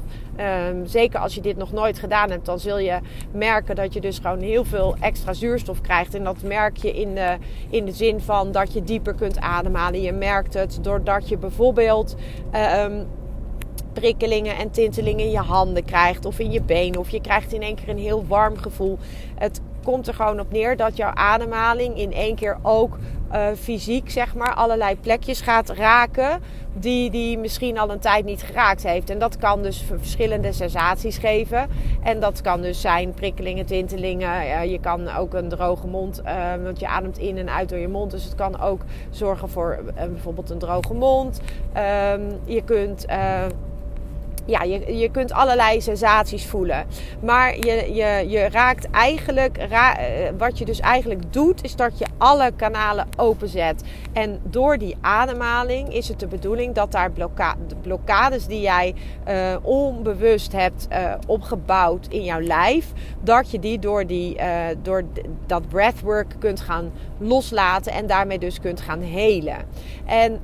Um, 0.70 0.86
zeker 0.86 1.20
als 1.20 1.36
je 1.36 1.42
dit 1.42 1.58
nog 1.58 1.72
nooit 1.72 2.00
gedaan 2.00 2.30
hebt, 2.30 2.46
dan 2.46 2.60
zul 2.60 2.78
je 2.78 3.00
merken 3.32 3.76
dat 3.76 3.94
je 3.94 4.02
dus 4.02 4.20
gewoon 4.20 4.40
heel 4.40 4.66
veel 4.66 4.96
extra 5.00 5.34
zuurstof 5.34 5.82
krijgt. 5.82 6.16
En 6.16 6.24
dat 6.24 6.42
merk 6.44 6.78
je 6.78 6.92
in 6.92 7.16
de, 7.16 7.38
in 7.70 7.86
de 7.86 7.92
zin 7.92 8.22
van 8.22 8.52
dat 8.52 8.74
je 8.74 8.84
dieper 8.84 9.14
kunt 9.14 9.40
ademhalen. 9.40 10.02
Je 10.02 10.14
merkt 10.14 10.54
het 10.54 10.78
doordat 10.82 11.30
je 11.30 11.38
bijvoorbeeld. 11.38 12.16
Um, 12.86 13.08
prikkelingen 13.94 14.58
en 14.58 14.72
tintelingen 14.72 15.26
in 15.26 15.32
je 15.32 15.38
handen 15.38 15.86
krijgt 15.86 16.26
of 16.26 16.40
in 16.40 16.52
je 16.52 16.62
benen. 16.62 17.00
Of 17.00 17.10
je 17.10 17.22
krijgt 17.22 17.54
in 17.54 17.62
één 17.62 17.76
keer 17.76 17.90
een 17.90 17.98
heel 17.98 18.26
warm 18.28 18.58
gevoel. 18.58 18.98
Het 19.36 19.62
komt 19.84 20.08
er 20.08 20.14
gewoon 20.14 20.40
op 20.40 20.52
neer 20.52 20.78
dat 20.78 20.98
jouw 20.98 21.14
ademhaling 21.14 21.98
in 21.98 22.14
één 22.14 22.36
keer 22.36 22.58
ook 22.62 22.98
uh, 23.34 23.48
fysiek 23.60 24.12
zeg 24.12 24.36
maar 24.36 24.54
allerlei 24.54 25.00
plekjes 25.00 25.42
gaat 25.42 25.70
raken 25.70 26.42
die 26.74 27.10
die 27.10 27.38
misschien 27.38 27.78
al 27.78 27.92
een 27.92 28.00
tijd 28.00 28.26
niet 28.26 28.42
geraakt 28.42 28.84
heeft. 28.84 29.10
En 29.10 29.20
dat 29.20 29.38
kan 29.38 29.62
dus 29.62 29.84
verschillende 29.88 30.52
sensaties 30.52 31.18
geven. 31.18 31.68
En 32.04 32.20
dat 32.20 32.42
kan 32.42 32.62
dus 32.62 32.82
zijn 32.82 33.14
prikkelingen, 33.14 33.66
tintelingen. 33.66 34.70
Je 34.70 34.80
kan 34.80 35.10
ook 35.10 35.34
een 35.34 35.50
droge 35.50 35.88
mond, 35.88 36.22
uh, 36.26 36.54
want 36.64 36.80
je 36.80 36.88
ademt 36.88 37.18
in 37.18 37.38
en 37.38 37.50
uit 37.50 37.70
door 37.70 37.78
je 37.78 37.88
mond. 37.88 38.12
Dus 38.12 38.24
het 38.24 38.36
kan 38.36 38.62
ook 38.62 38.82
zorgen 39.10 39.50
voor 39.50 39.80
bijvoorbeeld 39.96 40.50
een 40.50 40.58
droge 40.58 40.94
mond. 40.94 41.42
Ehm, 41.74 42.22
je 42.46 42.62
kunt 42.62 43.06
ja, 44.46 44.64
je, 44.64 44.98
je 44.98 45.12
kunt 45.12 45.32
allerlei 45.32 45.82
sensaties 45.82 46.46
voelen. 46.46 46.86
Maar 47.22 47.56
je, 47.56 47.94
je, 47.94 48.26
je 48.30 48.50
raakt 48.50 48.90
eigenlijk, 48.92 49.58
ra, 49.70 49.98
eh, 49.98 50.30
wat 50.38 50.58
je 50.58 50.66
dus 50.66 50.80
eigenlijk 50.80 51.34
doet, 51.34 51.64
is 51.64 51.76
dat 51.76 51.98
je 51.98 52.06
alle 52.18 52.52
kanalen 52.56 53.08
openzet. 53.18 53.84
En 54.14 54.40
door 54.44 54.78
die 54.78 54.98
ademhaling 55.02 55.94
is 55.94 56.08
het 56.08 56.20
de 56.20 56.28
bedoeling 56.28 56.76
dat 56.76 56.92
daar 56.92 57.12
blokka 57.12 57.56
blokkades 57.82 58.46
die 58.46 58.62
jij 58.62 58.96
uh, 59.28 59.56
onbewust 59.62 60.52
hebt 60.52 60.88
uh, 60.92 61.14
opgebouwd 61.28 62.08
in 62.10 62.24
jouw 62.24 62.42
lijf, 62.42 62.92
dat 63.22 63.52
je 63.52 63.60
die 63.60 63.80
door, 63.80 64.08
die, 64.08 64.38
uh, 64.40 64.66
door 64.82 65.04
dat 65.46 65.68
breathwork 65.68 66.36
kunt 66.40 66.62
gaan 66.62 66.92
loslaten 67.18 67.92
en 67.92 68.08
daarmee 68.08 68.40
dus 68.40 68.60
kunt 68.60 68.82
gaan 68.82 69.02
helen. 69.02 69.58
En 70.06 70.40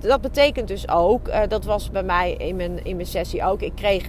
dat 0.00 0.20
betekent 0.20 0.68
dus 0.68 0.88
ook, 0.88 1.30
dat 1.48 1.64
was 1.64 1.90
bij 1.90 2.02
mij 2.02 2.32
in 2.32 2.56
mijn, 2.56 2.84
in 2.84 2.96
mijn 2.96 3.08
sessie 3.08 3.39
ook. 3.44 3.62
Ik 3.62 3.74
kreeg 3.74 4.08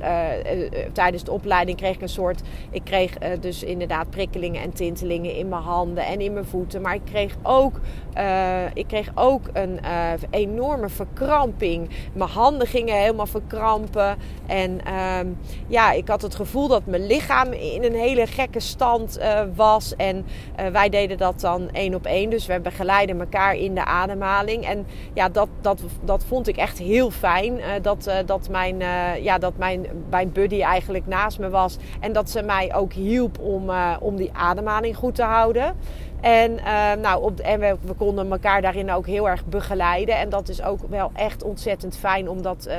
tijdens 0.93 1.23
de 1.23 1.31
opleiding 1.31 1.77
kreeg 1.77 1.95
ik 1.95 2.01
een 2.01 2.09
soort. 2.09 2.41
Ik 2.71 2.83
kreeg 2.83 3.17
dus 3.39 3.63
inderdaad 3.63 4.09
prikkelingen 4.09 4.61
en 4.61 4.73
tintelingen 4.73 5.35
in 5.35 5.49
mijn 5.49 5.61
handen 5.61 6.05
en 6.05 6.21
in 6.21 6.33
mijn 6.33 6.45
voeten. 6.45 6.81
Maar 6.81 6.95
ik 6.95 7.05
kreeg 7.05 7.35
ook, 7.43 7.79
ik 8.73 8.87
kreeg 8.87 9.11
ook 9.15 9.41
een 9.53 9.79
enorme 10.29 10.89
verkramping. 10.89 11.89
Mijn 12.13 12.29
handen 12.29 12.67
gingen 12.67 12.95
helemaal 12.95 13.25
verkrampen. 13.25 14.17
En 14.47 14.85
ehm, 14.85 15.27
ja, 15.67 15.91
ik 15.91 16.07
had 16.07 16.21
het 16.21 16.35
gevoel 16.35 16.67
dat 16.67 16.85
mijn 16.85 17.07
lichaam 17.07 17.51
in 17.51 17.83
een 17.83 17.95
hele 17.95 18.27
gekke 18.27 18.59
stand 18.59 19.19
was. 19.55 19.95
En 19.95 20.25
wij 20.71 20.89
deden 20.89 21.17
dat 21.17 21.39
dan 21.39 21.69
één 21.71 21.95
op 21.95 22.05
één. 22.05 22.29
Dus 22.29 22.45
we 22.45 22.59
begeleiden 22.59 23.19
elkaar 23.19 23.55
in 23.55 23.75
de 23.75 23.85
ademhaling. 23.85 24.65
En 24.65 24.85
ja, 25.13 25.29
dat, 25.29 25.49
dat, 25.61 25.81
dat 26.03 26.23
vond 26.27 26.47
ik 26.47 26.57
echt 26.57 26.77
heel 26.77 27.11
fijn. 27.11 27.59
Dat, 27.81 28.11
dat, 28.25 28.49
mijn, 28.49 28.81
ja, 29.23 29.37
dat 29.37 29.57
mijn, 29.57 29.85
mijn 30.09 30.31
buddy 30.31 30.61
eigenlijk 30.61 31.07
naast 31.07 31.39
me 31.39 31.49
was. 31.49 31.77
En 31.99 32.13
dat 32.13 32.29
ze 32.29 32.41
mij 32.41 32.75
ook 32.75 32.93
hielp 32.93 33.39
om, 33.39 33.71
om 33.99 34.15
die 34.15 34.29
ademhaling 34.33 34.95
goed 34.95 35.15
te 35.15 35.23
houden. 35.23 35.75
En, 36.21 36.51
uh, 36.51 36.93
nou, 37.01 37.23
op, 37.23 37.39
en 37.39 37.59
we, 37.59 37.75
we, 37.81 37.93
konden 37.93 38.31
elkaar 38.31 38.61
daarin 38.61 38.91
ook 38.91 39.07
heel 39.07 39.29
erg 39.29 39.45
begeleiden. 39.45 40.17
En 40.17 40.29
dat 40.29 40.49
is 40.49 40.61
ook 40.61 40.79
wel 40.89 41.11
echt 41.13 41.43
ontzettend 41.43 41.97
fijn. 41.97 42.29
Omdat, 42.29 42.65
uh, 42.67 42.75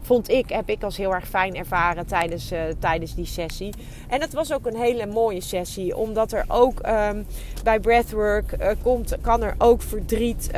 vond 0.00 0.30
ik, 0.30 0.48
heb 0.48 0.68
ik 0.68 0.82
als 0.82 0.96
heel 0.96 1.14
erg 1.14 1.28
fijn 1.28 1.56
ervaren 1.56 2.06
tijdens, 2.06 2.52
uh, 2.52 2.60
tijdens 2.78 3.14
die 3.14 3.26
sessie. 3.26 3.72
En 4.08 4.20
het 4.20 4.32
was 4.32 4.52
ook 4.52 4.66
een 4.66 4.76
hele 4.76 5.06
mooie 5.06 5.40
sessie. 5.40 5.96
Omdat 5.96 6.32
er 6.32 6.44
ook 6.48 6.86
um, 6.86 7.26
bij 7.62 7.80
breathwork 7.80 8.76
komt, 8.82 9.16
kan 9.20 9.42
er 9.42 9.54
ook 9.58 9.82
verdriet 9.82 10.50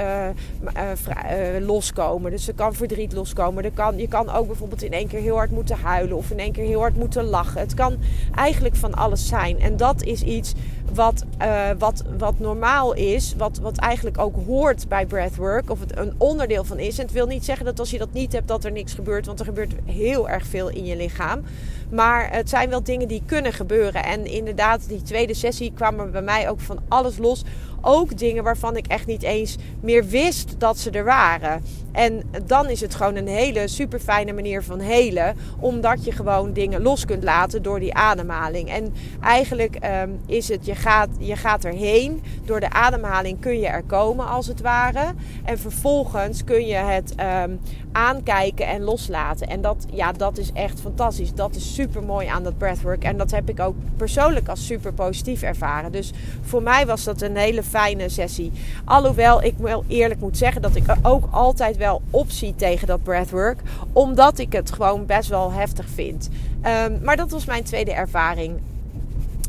loskomen. 1.61 2.31
Dus 2.31 2.49
er 2.49 2.55
kan 2.55 2.75
verdriet 2.75 3.13
loskomen. 3.13 3.65
Er 3.65 3.73
kan, 3.73 3.99
je 3.99 4.09
kan 4.09 4.31
ook 4.31 4.47
bijvoorbeeld 4.47 4.83
in 4.83 4.93
één 4.93 5.09
keer 5.09 5.21
heel 5.21 5.37
hard 5.37 5.51
moeten 5.51 5.77
huilen. 5.79 6.17
Of 6.17 6.31
in 6.31 6.39
één 6.39 6.53
keer 6.53 6.65
heel 6.65 6.81
hard 6.81 6.97
moeten 6.97 7.25
lachen. 7.25 7.61
Het 7.61 7.75
kan 7.75 7.97
eigenlijk 8.35 8.77
van 8.77 8.95
alles 8.95 9.29
zijn. 9.29 9.61
En 9.61 9.77
dat 9.77 10.03
is 10.03 10.23
iets 10.23 10.55
wat, 10.95 11.25
uh, 11.43 11.69
wat, 11.79 12.03
wat 12.19 12.39
normaal 12.39 12.95
is, 12.95 13.35
wat, 13.39 13.59
wat 13.59 13.77
eigenlijk 13.77 14.19
ook 14.19 14.35
hoort 14.47 14.89
bij 14.89 15.07
breathwork, 15.07 15.71
of 15.71 15.81
het 15.81 15.99
een 15.99 16.15
onderdeel 16.19 16.65
van 16.65 16.79
is. 16.79 16.99
En 16.99 17.05
het 17.05 17.15
wil 17.15 17.27
niet 17.27 17.45
zeggen 17.45 17.65
dat 17.65 17.79
als 17.79 17.91
je 17.91 17.99
dat 17.99 18.13
niet 18.13 18.33
hebt, 18.33 18.49
dat 18.49 18.65
er 18.65 18.73
niks 18.73 18.93
gebeurt, 18.93 19.27
want 19.27 19.39
er 19.39 19.45
gebeurt 19.45 19.75
heel 19.85 20.29
erg 20.29 20.47
veel 20.47 20.69
in 20.69 20.85
je 20.85 20.97
lichaam. 20.97 21.43
Maar 21.91 22.33
het 22.33 22.49
zijn 22.49 22.69
wel 22.69 22.83
dingen 22.83 23.09
die 23.09 23.23
kunnen 23.27 23.53
gebeuren. 23.53 24.05
En 24.05 24.27
inderdaad, 24.27 24.89
die 24.89 25.03
tweede 25.03 25.35
sessie 25.35 25.73
kwam 25.75 26.01
er 26.01 26.11
bij 26.11 26.23
mij 26.23 26.49
ook 26.51 26.61
van 26.61 26.79
alles 26.89 27.19
los. 27.19 27.45
Ook 27.81 28.19
dingen 28.19 28.45
waarvan 28.45 28.77
ik 28.77 28.87
echt 28.87 29.07
niet 29.07 29.23
eens 29.23 29.57
meer 29.81 30.05
wist 30.07 30.55
dat 30.59 30.79
ze 30.79 30.91
er 30.91 31.05
waren. 31.05 31.63
En 31.93 32.23
dan 32.47 32.69
is 32.69 32.81
het 32.81 32.95
gewoon 32.95 33.17
een 33.17 33.29
hele 33.29 33.69
super 33.69 33.99
fijne 33.99 34.33
manier 34.33 34.63
van 34.63 34.81
helen. 34.81 35.37
Omdat 35.61 36.05
je 36.05 36.13
gewoon 36.13 36.53
dingen 36.53 36.83
los 36.83 37.05
kunt 37.05 37.25
laten 37.25 37.63
door 37.63 37.81
die 37.81 37.95
ademhaling. 37.95 38.71
En 38.71 38.95
eigenlijk 39.21 39.79
um, 40.03 40.21
is 40.27 40.49
het, 40.49 40.67
je 40.67 40.75
gaat, 40.77 41.09
je 41.19 41.37
gaat 41.37 41.65
erheen. 41.65 42.23
Door 42.45 42.61
de 42.61 42.71
ademhaling 42.71 43.41
kun 43.41 43.61
je 43.61 43.67
er 43.67 43.83
komen 43.83 44.29
als 44.29 44.47
het 44.47 44.61
ware. 44.61 45.15
En 45.45 45.59
vervolgens 45.59 46.45
kun 46.45 46.67
je 46.67 46.75
het 46.75 47.15
um, 47.45 47.61
aankijken 47.93 48.67
en 48.67 48.83
loslaten. 48.83 49.47
En 49.47 49.61
dat, 49.61 49.87
ja, 49.93 50.13
dat 50.13 50.39
is 50.39 50.53
echt 50.53 50.81
fantastisch. 50.81 51.35
Dat 51.35 51.55
is 51.55 51.75
super 51.75 52.03
mooi 52.03 52.27
aan 52.27 52.43
dat 52.43 52.59
breathwork. 52.59 53.05
En 53.05 53.17
dat 53.17 53.31
heb 53.31 53.49
ik 53.49 53.61
ook 53.61 53.75
persoonlijk 53.97 54.49
als 54.49 54.67
super 54.67 54.93
positief 54.93 55.43
ervaren. 55.43 55.93
Dus 55.93 56.13
voor 56.43 56.63
mij 56.63 56.87
was 56.87 57.05
dat 57.05 57.23
een 57.23 57.37
hele 57.37 57.63
fijne 57.63 58.09
sessie. 58.09 58.53
Alhoewel 58.85 59.43
ik 59.43 59.55
wel 59.59 59.85
eerlijk 59.89 60.21
moet 60.21 60.37
zeggen 60.37 60.63
dat 60.63 60.77
ik 60.77 60.85
ook 61.03 61.29
altijd 61.31 61.77
wel 61.77 62.03
optie 62.11 62.55
tegen 62.55 62.87
dat 62.87 63.03
breathwork. 63.03 63.61
Omdat 63.93 64.39
ik 64.39 64.53
het 64.53 64.73
gewoon 64.73 65.07
best 65.07 65.29
wel 65.29 65.53
heftig 65.53 65.89
vind. 65.95 66.29
Um, 66.85 66.99
maar 67.03 67.17
dat 67.17 67.31
was 67.31 67.45
mijn 67.45 67.65
tweede 67.65 67.93
ervaring. 67.93 68.61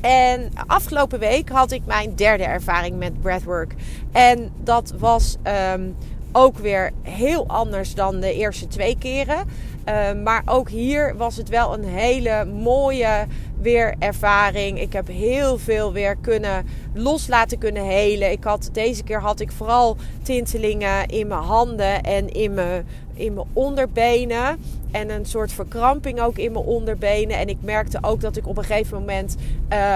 En 0.02 0.52
afgelopen 0.68 1.20
week 1.20 1.50
had 1.50 1.72
ik 1.72 1.82
mijn 1.86 2.16
derde 2.16 2.44
ervaring 2.44 2.98
met 2.98 3.22
breathwork. 3.22 3.74
En 4.12 4.52
dat 4.64 4.94
was 4.98 5.36
um, 5.74 5.96
ook 6.32 6.58
weer 6.58 6.92
heel 7.02 7.48
anders 7.48 7.96
dan 7.96 8.20
de 8.20 8.34
eerste 8.34 8.68
twee 8.68 8.98
keren. 8.98 9.48
Uh, 9.90 10.24
maar 10.24 10.42
ook 10.46 10.70
hier 10.70 11.16
was 11.18 11.38
het 11.38 11.50
wel 11.50 11.74
een 11.74 11.84
hele 11.84 12.46
mooie 12.46 13.28
weer 13.62 13.96
ervaring. 14.00 14.80
Ik 14.80 14.94
heb 14.94 15.08
heel 15.08 15.58
veel 15.58 15.94
weer 15.94 16.16
kunnen 16.16 16.66
loslaten 16.94 17.58
kunnen 17.58 17.84
helen. 17.84 18.32
Ik 18.32 18.44
had, 18.44 18.70
deze 18.72 19.04
keer 19.04 19.22
had 19.22 19.40
ik 19.40 19.52
vooral 19.52 19.98
tintelingen 20.22 21.08
in 21.08 21.28
mijn 21.28 21.42
handen 21.42 22.04
en 22.04 22.30
in 22.30 22.54
mijn, 22.54 22.88
in 23.18 23.34
mijn 23.34 23.48
onderbenen. 23.54 24.60
En 24.92 25.10
een 25.10 25.26
soort 25.26 25.52
verkramping 25.52 26.22
ook 26.22 26.38
in 26.38 26.52
mijn 26.52 26.66
onderbenen. 26.66 27.38
En 27.38 27.48
ik 27.48 27.58
merkte 27.62 27.98
ook 28.02 28.22
dat 28.22 28.38
ik 28.38 28.48
op 28.48 28.58
een 28.58 28.64
gegeven 28.64 29.00
moment. 29.00 29.36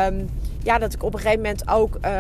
Um, 0.08 0.30
ja, 0.64 0.78
dat 0.78 0.94
ik 0.94 1.04
op 1.04 1.14
een 1.14 1.20
gegeven 1.20 1.42
moment 1.42 1.70
ook 1.70 1.98
uh, 2.06 2.12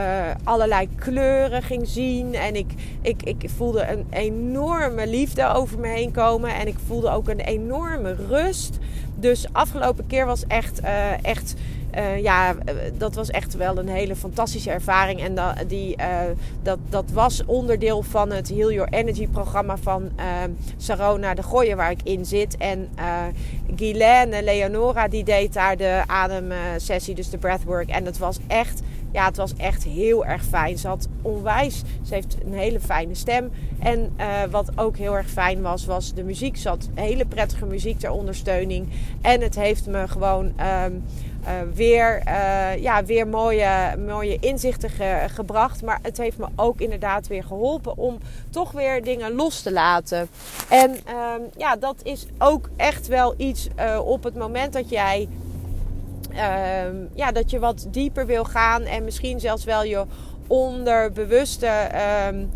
allerlei 0.43 0.89
kleuren 0.95 1.61
ging 1.61 1.87
zien. 1.87 2.35
En 2.35 2.55
ik, 2.55 2.73
ik, 3.01 3.23
ik 3.23 3.49
voelde 3.55 3.87
een 3.87 4.05
enorme 4.09 5.07
liefde 5.07 5.53
over 5.53 5.79
me 5.79 5.87
heen 5.87 6.11
komen. 6.11 6.55
En 6.55 6.67
ik 6.67 6.77
voelde 6.87 7.09
ook 7.09 7.29
een 7.29 7.39
enorme 7.39 8.15
rust. 8.29 8.77
Dus 9.15 9.45
afgelopen 9.51 10.07
keer 10.07 10.25
was 10.25 10.43
echt, 10.47 10.83
uh, 10.83 11.25
echt 11.25 11.55
uh, 11.97 12.21
ja, 12.21 12.55
dat 12.97 13.15
was 13.15 13.29
echt 13.29 13.55
wel 13.55 13.77
een 13.77 13.87
hele 13.87 14.15
fantastische 14.15 14.71
ervaring. 14.71 15.21
En 15.21 15.37
die, 15.67 15.97
uh, 15.99 16.05
dat, 16.61 16.79
dat 16.89 17.11
was 17.11 17.45
onderdeel 17.45 18.01
van 18.01 18.31
het 18.31 18.49
Heal 18.49 18.71
Your 18.71 18.89
Energy 18.93 19.27
programma 19.27 19.77
van 19.77 20.03
uh, 20.19 20.25
Sarona 20.77 21.33
de 21.33 21.43
Gooien 21.43 21.77
waar 21.77 21.91
ik 21.91 22.01
in 22.03 22.25
zit. 22.25 22.57
En 22.57 22.89
Guylaine 23.75 24.43
Leonora 24.43 25.07
die 25.07 25.23
deed 25.23 25.53
daar 25.53 25.77
de 25.77 26.03
ademsessie, 26.05 27.15
dus 27.15 27.29
de 27.29 27.37
breathwork. 27.37 27.89
En 27.89 28.03
dat 28.03 28.17
was 28.17 28.39
echt 28.47 28.81
ja, 29.13 29.25
het 29.25 29.37
was 29.37 29.53
echt 29.55 29.83
heel 29.83 30.25
erg 30.25 30.43
fijn. 30.43 30.77
Ze 30.77 30.87
had 30.87 31.07
onwijs, 31.21 31.83
ze 32.03 32.13
heeft 32.13 32.37
een 32.45 32.53
hele 32.53 32.79
fijne 32.79 33.15
stem. 33.15 33.51
En 33.79 34.15
wat 34.49 34.71
ook 34.75 34.97
heel 34.97 35.17
erg 35.17 35.29
fijn 35.29 35.61
was, 35.61 35.85
was 35.85 36.13
de 36.13 36.23
muziek. 36.23 36.57
Ze 36.57 36.67
had 36.67 36.89
hele 36.93 37.25
prettige 37.25 37.65
muziek 37.65 37.99
ter 37.99 38.11
ondersteuning. 38.11 38.87
En 39.21 39.41
het 39.41 39.55
heeft 39.55 39.87
me 39.87 40.07
gewoon 40.07 40.51
uh, 40.59 40.83
weer, 41.73 42.21
uh, 42.27 42.77
ja, 42.77 43.05
weer 43.05 43.27
mooie, 43.27 43.95
mooie 44.07 44.37
inzichten 44.39 44.89
ge 44.89 45.25
gebracht. 45.27 45.83
Maar 45.83 45.99
het 46.01 46.17
heeft 46.17 46.37
me 46.37 46.47
ook 46.55 46.81
inderdaad 46.81 47.27
weer 47.27 47.43
geholpen 47.43 47.97
om 47.97 48.17
toch 48.49 48.71
weer 48.71 49.03
dingen 49.03 49.35
los 49.35 49.61
te 49.61 49.71
laten. 49.71 50.29
En 50.69 50.91
um, 50.91 51.49
ja, 51.57 51.75
dat 51.75 51.95
is 52.03 52.25
ook 52.37 52.69
echt 52.75 53.07
wel 53.07 53.33
iets 53.37 53.67
op 54.03 54.23
het 54.23 54.35
moment 54.35 54.73
dat 54.73 54.89
jij 54.89 55.27
um, 56.87 57.09
ja, 57.13 57.31
dat 57.31 57.51
je 57.51 57.59
wat 57.59 57.87
dieper 57.89 58.25
wil 58.25 58.43
gaan 58.43 58.83
en 58.83 59.03
misschien 59.03 59.39
zelfs 59.39 59.63
wel 59.63 59.83
je 59.83 60.05
onderbewuste. 60.47 61.89
Um, 62.27 62.49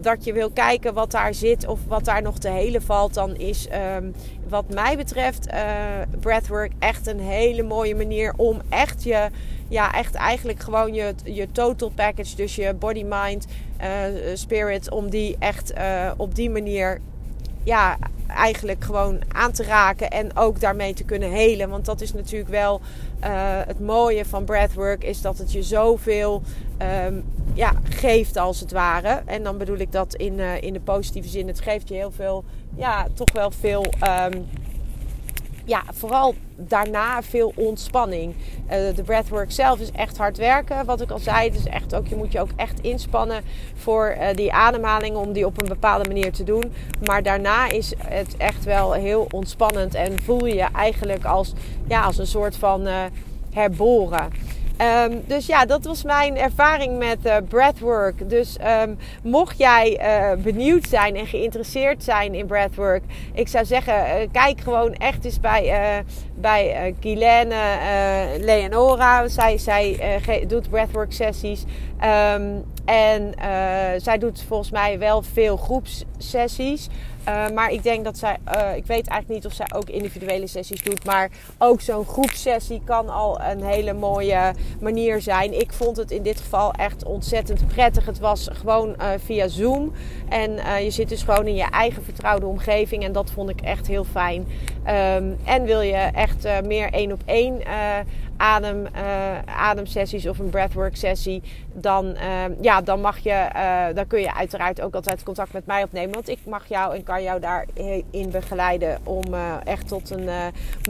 dat 0.00 0.24
je 0.24 0.32
wil 0.32 0.50
kijken 0.50 0.94
wat 0.94 1.10
daar 1.10 1.34
zit 1.34 1.66
of 1.66 1.80
wat 1.86 2.04
daar 2.04 2.22
nog 2.22 2.38
te 2.38 2.48
helen 2.48 2.82
valt, 2.82 3.14
dan 3.14 3.36
is 3.36 3.68
um, 3.96 4.14
wat 4.48 4.74
mij 4.74 4.96
betreft 4.96 5.46
uh, 5.46 5.54
breathwork 6.20 6.72
echt 6.78 7.06
een 7.06 7.20
hele 7.20 7.62
mooie 7.62 7.94
manier 7.94 8.32
om 8.36 8.60
echt 8.68 9.02
je, 9.02 9.28
ja, 9.68 9.92
echt 9.94 10.14
eigenlijk 10.14 10.60
gewoon 10.60 10.94
je, 10.94 11.14
je 11.24 11.52
total 11.52 11.90
package, 11.90 12.36
dus 12.36 12.54
je 12.54 12.74
body, 12.74 13.04
mind, 13.08 13.46
uh, 13.80 14.34
spirit, 14.34 14.90
om 14.90 15.10
die 15.10 15.36
echt 15.38 15.72
op 16.16 16.34
die 16.34 16.50
manier 16.50 17.00
ja, 17.62 17.96
eigenlijk 18.28 18.84
gewoon 18.84 19.20
aan 19.28 19.52
te 19.52 19.62
raken 19.62 20.10
en 20.10 20.36
ook 20.36 20.60
daarmee 20.60 20.94
te 20.94 21.04
kunnen 21.04 21.30
helen. 21.30 21.68
Want 21.68 21.84
dat 21.84 22.00
is 22.00 22.12
natuurlijk 22.12 22.50
wel 22.50 22.80
uh, 23.24 23.30
het 23.66 23.80
mooie 23.80 24.24
van 24.24 24.44
breathwork, 24.44 25.04
is 25.04 25.20
dat 25.20 25.38
het 25.38 25.52
je 25.52 25.62
zoveel 25.62 26.42
um, 27.06 27.24
ja, 27.54 27.72
geeft 27.88 28.36
als 28.36 28.60
het 28.60 28.72
ware. 28.72 29.22
En 29.24 29.42
dan 29.42 29.58
bedoel 29.58 29.78
ik 29.78 29.92
dat 29.92 30.14
in, 30.14 30.38
uh, 30.38 30.62
in 30.62 30.72
de 30.72 30.80
positieve 30.80 31.28
zin. 31.28 31.46
Het 31.46 31.60
geeft 31.60 31.88
je 31.88 31.94
heel 31.94 32.12
veel, 32.12 32.44
ja, 32.76 33.06
toch 33.14 33.32
wel 33.32 33.50
veel. 33.50 33.84
Um, 34.32 34.46
ja, 35.66 35.82
vooral 35.92 36.34
daarna 36.56 37.22
veel 37.22 37.52
ontspanning. 37.56 38.34
Uh, 38.34 38.94
de 38.94 39.02
breathwork 39.04 39.52
zelf 39.52 39.80
is 39.80 39.90
echt 39.90 40.16
hard 40.16 40.36
werken. 40.36 40.84
Wat 40.84 41.00
ik 41.00 41.10
al 41.10 41.18
zei, 41.18 41.50
dus 41.50 41.64
echt 41.64 41.94
ook, 41.94 42.06
je 42.06 42.16
moet 42.16 42.32
je 42.32 42.40
ook 42.40 42.50
echt 42.56 42.80
inspannen 42.80 43.42
voor 43.74 44.16
uh, 44.18 44.26
die 44.34 44.52
ademhaling 44.52 45.16
om 45.16 45.32
die 45.32 45.46
op 45.46 45.62
een 45.62 45.68
bepaalde 45.68 46.08
manier 46.08 46.32
te 46.32 46.44
doen. 46.44 46.72
Maar 47.04 47.22
daarna 47.22 47.68
is 47.68 47.92
het 47.98 48.36
echt 48.36 48.64
wel 48.64 48.92
heel 48.92 49.26
ontspannend 49.30 49.94
en 49.94 50.22
voel 50.22 50.46
je 50.46 50.54
je 50.54 50.68
eigenlijk 50.72 51.24
als, 51.24 51.52
ja, 51.88 52.02
als 52.02 52.18
een 52.18 52.26
soort 52.26 52.56
van 52.56 52.86
uh, 52.86 52.94
herboren. 53.52 54.30
Um, 54.80 55.22
dus 55.26 55.46
ja, 55.46 55.66
dat 55.66 55.84
was 55.84 56.02
mijn 56.02 56.36
ervaring 56.36 56.98
met 56.98 57.18
uh, 57.26 57.36
breathwork. 57.48 58.30
Dus 58.30 58.56
um, 58.82 58.98
mocht 59.22 59.58
jij 59.58 60.00
uh, 60.00 60.42
benieuwd 60.42 60.88
zijn 60.88 61.16
en 61.16 61.26
geïnteresseerd 61.26 62.04
zijn 62.04 62.34
in 62.34 62.46
breathwork, 62.46 63.02
ik 63.32 63.48
zou 63.48 63.64
zeggen, 63.64 63.94
uh, 63.94 64.28
kijk 64.32 64.60
gewoon 64.60 64.92
echt 64.92 65.24
eens 65.24 65.40
bij, 65.40 66.04
bij 66.34 66.94
Guylaine 67.00 67.54
Leonora. 68.40 69.28
Zij, 69.28 69.58
zij 69.58 70.44
doet 70.46 70.70
breathwork 70.70 71.12
sessies. 71.12 71.64
Um, 72.34 72.64
En 72.84 73.34
zij 73.96 74.18
doet 74.18 74.44
volgens 74.48 74.70
mij 74.70 74.98
wel 74.98 75.22
veel 75.22 75.56
groepssessies. 75.56 76.88
Uh, 77.28 77.48
maar 77.54 77.70
ik 77.70 77.82
denk 77.82 78.04
dat 78.04 78.18
zij, 78.18 78.36
uh, 78.56 78.76
ik 78.76 78.86
weet 78.86 79.08
eigenlijk 79.08 79.28
niet 79.28 79.46
of 79.46 79.52
zij 79.52 79.66
ook 79.74 79.90
individuele 79.90 80.46
sessies 80.46 80.82
doet. 80.82 81.04
Maar 81.04 81.30
ook 81.58 81.80
zo'n 81.80 82.04
groepsessie 82.04 82.82
kan 82.84 83.08
al 83.08 83.40
een 83.40 83.62
hele 83.62 83.92
mooie 83.92 84.54
manier 84.80 85.20
zijn. 85.20 85.60
Ik 85.60 85.72
vond 85.72 85.96
het 85.96 86.10
in 86.10 86.22
dit 86.22 86.40
geval 86.40 86.72
echt 86.72 87.04
ontzettend 87.04 87.66
prettig. 87.66 88.06
Het 88.06 88.18
was 88.18 88.48
gewoon 88.52 88.88
uh, 88.88 89.08
via 89.24 89.48
Zoom. 89.48 89.92
En 90.28 90.82
je 90.84 90.90
zit 90.90 91.08
dus 91.08 91.22
gewoon 91.22 91.46
in 91.46 91.54
je 91.54 91.70
eigen 91.70 92.04
vertrouwde 92.04 92.46
omgeving. 92.46 93.04
En 93.04 93.12
dat 93.12 93.30
vond 93.30 93.50
ik 93.50 93.60
echt 93.60 93.86
heel 93.86 94.04
fijn. 94.04 94.46
Um, 94.86 95.36
en 95.44 95.64
wil 95.64 95.80
je 95.80 95.96
echt 95.96 96.46
meer 96.64 96.92
één 96.92 97.12
op 97.12 97.20
één 97.24 97.60
adem, 98.36 98.86
uh, 98.96 99.54
ademsessies 99.56 100.26
of 100.26 100.38
een 100.38 100.50
breathwork 100.50 100.96
sessie, 100.96 101.42
dan, 101.72 102.06
uh, 102.06 102.44
ja, 102.60 102.80
dan, 102.80 103.00
mag 103.00 103.18
je, 103.18 103.48
uh, 103.56 103.94
dan 103.94 104.06
kun 104.06 104.20
je 104.20 104.34
uiteraard 104.34 104.80
ook 104.80 104.94
altijd 104.94 105.22
contact 105.22 105.52
met 105.52 105.66
mij 105.66 105.82
opnemen. 105.82 106.14
Want 106.14 106.28
ik 106.28 106.38
mag 106.44 106.68
jou 106.68 106.94
en 106.94 107.02
kan 107.02 107.22
jou 107.22 107.40
daarin 107.40 108.30
begeleiden 108.30 108.98
om 109.04 109.24
echt 109.64 109.88
tot 109.88 110.10
een 110.10 110.28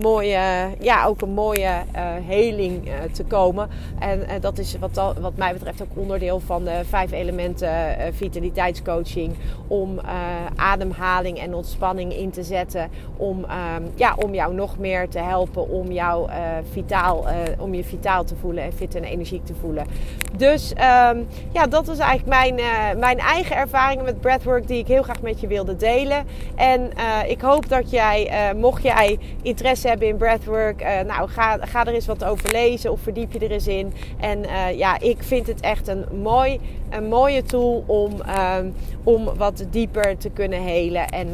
mooie, 0.00 0.70
ja, 0.80 1.04
ook 1.04 1.20
een 1.20 1.30
mooie 1.30 1.82
heling 2.26 2.90
te 3.12 3.24
komen. 3.24 3.68
En 3.98 4.40
dat 4.40 4.58
is 4.58 4.76
wat, 4.78 5.14
wat 5.20 5.36
mij 5.36 5.52
betreft 5.52 5.82
ook 5.82 5.88
onderdeel 5.94 6.40
van 6.40 6.64
de 6.64 6.80
vijf 6.84 7.12
elementen 7.12 7.96
vitaliteitscoaching. 8.14 9.34
Om 9.66 10.00
ademhaling 10.56 11.38
en 11.38 11.54
ontspanning 11.54 12.16
in 12.16 12.30
te 12.30 12.42
zetten. 12.42 12.90
Om, 13.16 13.44
ehm, 13.44 13.82
ja, 13.94 14.14
om 14.14 14.34
jou 14.34 14.54
nog 14.54 14.78
meer 14.78 15.08
te 15.08 15.18
helpen 15.18 15.68
om 15.68 15.92
jou 15.92 16.30
vitaal 16.72 17.26
om 17.58 17.74
je 17.74 17.84
vitaal 17.84 18.24
te 18.24 18.34
voelen 18.36 18.64
en 18.64 18.72
fit 18.72 18.94
en 18.94 19.04
energiek 19.04 19.44
te 19.44 19.54
voelen. 19.60 19.86
Dus 20.36 20.70
um, 20.70 21.26
ja, 21.52 21.66
dat 21.68 21.86
was 21.86 21.98
eigenlijk 21.98 22.28
mijn, 22.28 22.58
uh, 22.58 23.00
mijn 23.00 23.18
eigen 23.18 23.56
ervaringen 23.56 24.04
met 24.04 24.20
breathwork 24.20 24.66
die 24.66 24.78
ik 24.78 24.86
heel 24.86 25.02
graag 25.02 25.22
met 25.22 25.40
je 25.40 25.46
wilde 25.46 25.76
delen. 25.76 26.26
En 26.54 26.80
uh, 26.80 27.30
ik 27.30 27.40
hoop 27.40 27.68
dat 27.68 27.90
jij, 27.90 28.30
mocht 28.56 28.82
jij 28.82 29.18
interesse 29.42 29.88
hebben 29.88 30.08
in 30.08 30.16
breathwork, 30.16 30.84
nou 31.06 31.28
ga, 31.28 31.58
ga 31.60 31.84
er 31.84 31.94
eens 31.94 32.06
wat 32.06 32.24
over 32.24 32.52
lezen 32.52 32.92
of 32.92 33.00
verdiep 33.00 33.32
je 33.32 33.38
er 33.38 33.50
eens 33.50 33.66
in. 33.66 33.92
En 34.20 34.44
ja, 34.76 35.00
ik 35.00 35.22
vind 35.22 35.46
het 35.46 35.60
echt 35.60 35.88
een, 35.88 36.04
mooi, 36.22 36.60
een 36.90 37.08
mooie 37.08 37.42
tool 37.42 37.84
om, 37.86 38.12
um, 38.58 38.74
om 39.02 39.24
wat 39.36 39.64
dieper 39.70 40.16
te 40.16 40.30
kunnen 40.30 40.62
helen. 40.62 41.08
En 41.08 41.28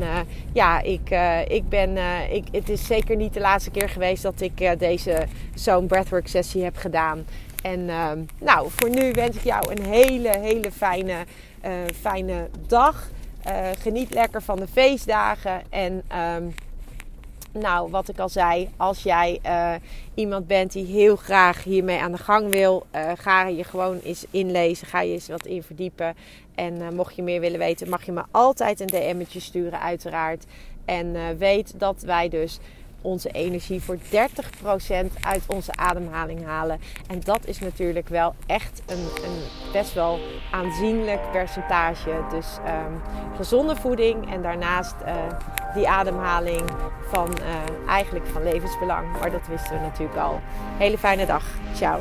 ja, 0.52 0.80
ik, 0.80 1.16
ik 1.49 1.68
ben, 1.68 1.97
ik, 2.30 2.44
het 2.52 2.68
is 2.68 2.87
zeker 2.87 3.16
niet 3.16 3.35
de 3.35 3.40
laatste 3.40 3.71
keer 3.71 3.88
geweest 3.88 4.23
dat 4.23 4.40
ik 4.40 4.78
deze 4.78 5.26
zo'n 5.54 5.87
breathwork 5.92 6.28
sessie 6.28 6.62
heb 6.62 6.76
gedaan. 6.76 7.25
En 7.62 7.80
uh, 7.80 8.11
nou, 8.38 8.68
voor 8.70 8.90
nu 8.90 9.12
wens 9.12 9.37
ik 9.37 9.44
jou 9.44 9.75
een 9.75 9.82
hele, 9.82 10.38
hele 10.38 10.72
fijne, 10.72 11.25
uh, 11.64 11.70
fijne 12.00 12.49
dag. 12.66 13.11
Uh, 13.49 13.68
geniet 13.78 14.14
lekker 14.14 14.42
van 14.42 14.56
de 14.56 14.66
feestdagen. 14.66 15.62
En 15.70 16.02
um, 16.18 16.54
nou, 17.52 17.90
wat 17.90 18.08
ik 18.08 18.18
al 18.18 18.28
zei, 18.28 18.68
als 18.76 19.02
jij 19.02 19.40
uh, 19.46 19.75
iemand 20.14 20.46
bent 20.46 20.72
die 20.72 20.87
heel 20.87 21.16
graag 21.16 21.64
hiermee 21.64 22.00
aan 22.00 22.12
de 22.12 22.18
gang 22.18 22.50
wil, 22.50 22.87
ga 23.16 23.46
je 23.46 23.64
gewoon 23.64 23.99
eens 23.99 24.25
inlezen. 24.30 24.87
Ga 24.87 25.00
je 25.00 25.12
eens 25.12 25.28
wat 25.28 25.46
in 25.46 25.62
verdiepen. 25.62 26.14
En 26.54 26.94
mocht 26.94 27.16
je 27.16 27.22
meer 27.22 27.40
willen 27.40 27.58
weten, 27.58 27.88
mag 27.88 28.04
je 28.04 28.12
me 28.12 28.22
altijd 28.30 28.80
een 28.80 28.87
DM'tje 28.87 29.40
sturen, 29.40 29.80
uiteraard. 29.80 30.44
En 30.84 31.38
weet 31.38 31.75
dat 31.78 32.02
wij 32.02 32.28
dus 32.28 32.58
onze 33.02 33.28
energie 33.28 33.82
voor 33.82 33.97
30% 33.97 34.00
uit 35.21 35.42
onze 35.47 35.73
ademhaling 35.75 36.44
halen. 36.44 36.80
En 37.09 37.21
dat 37.21 37.47
is 37.47 37.59
natuurlijk 37.59 38.09
wel 38.09 38.35
echt 38.47 38.82
een, 38.87 39.25
een 39.25 39.38
best 39.73 39.94
wel 39.94 40.18
aanzienlijk 40.50 41.30
percentage. 41.30 42.25
Dus 42.30 42.47
um, 42.66 43.00
gezonde 43.37 43.76
voeding 43.76 44.32
en 44.32 44.42
daarnaast 44.42 44.94
uh, 45.06 45.14
die 45.75 45.88
ademhaling 45.88 46.71
van 47.09 47.28
uh, 47.40 47.88
eigenlijk 47.88 48.26
van 48.26 48.42
levensbelang. 48.42 49.18
Maar 49.21 49.30
dat 49.30 49.47
wisten 49.49 49.73
we 49.73 49.80
natuurlijk 49.80 50.18
al. 50.18 50.40
Hele 50.78 50.99
fijne 50.99 51.26
dag. 51.26 51.44
Ciao. 51.75 52.00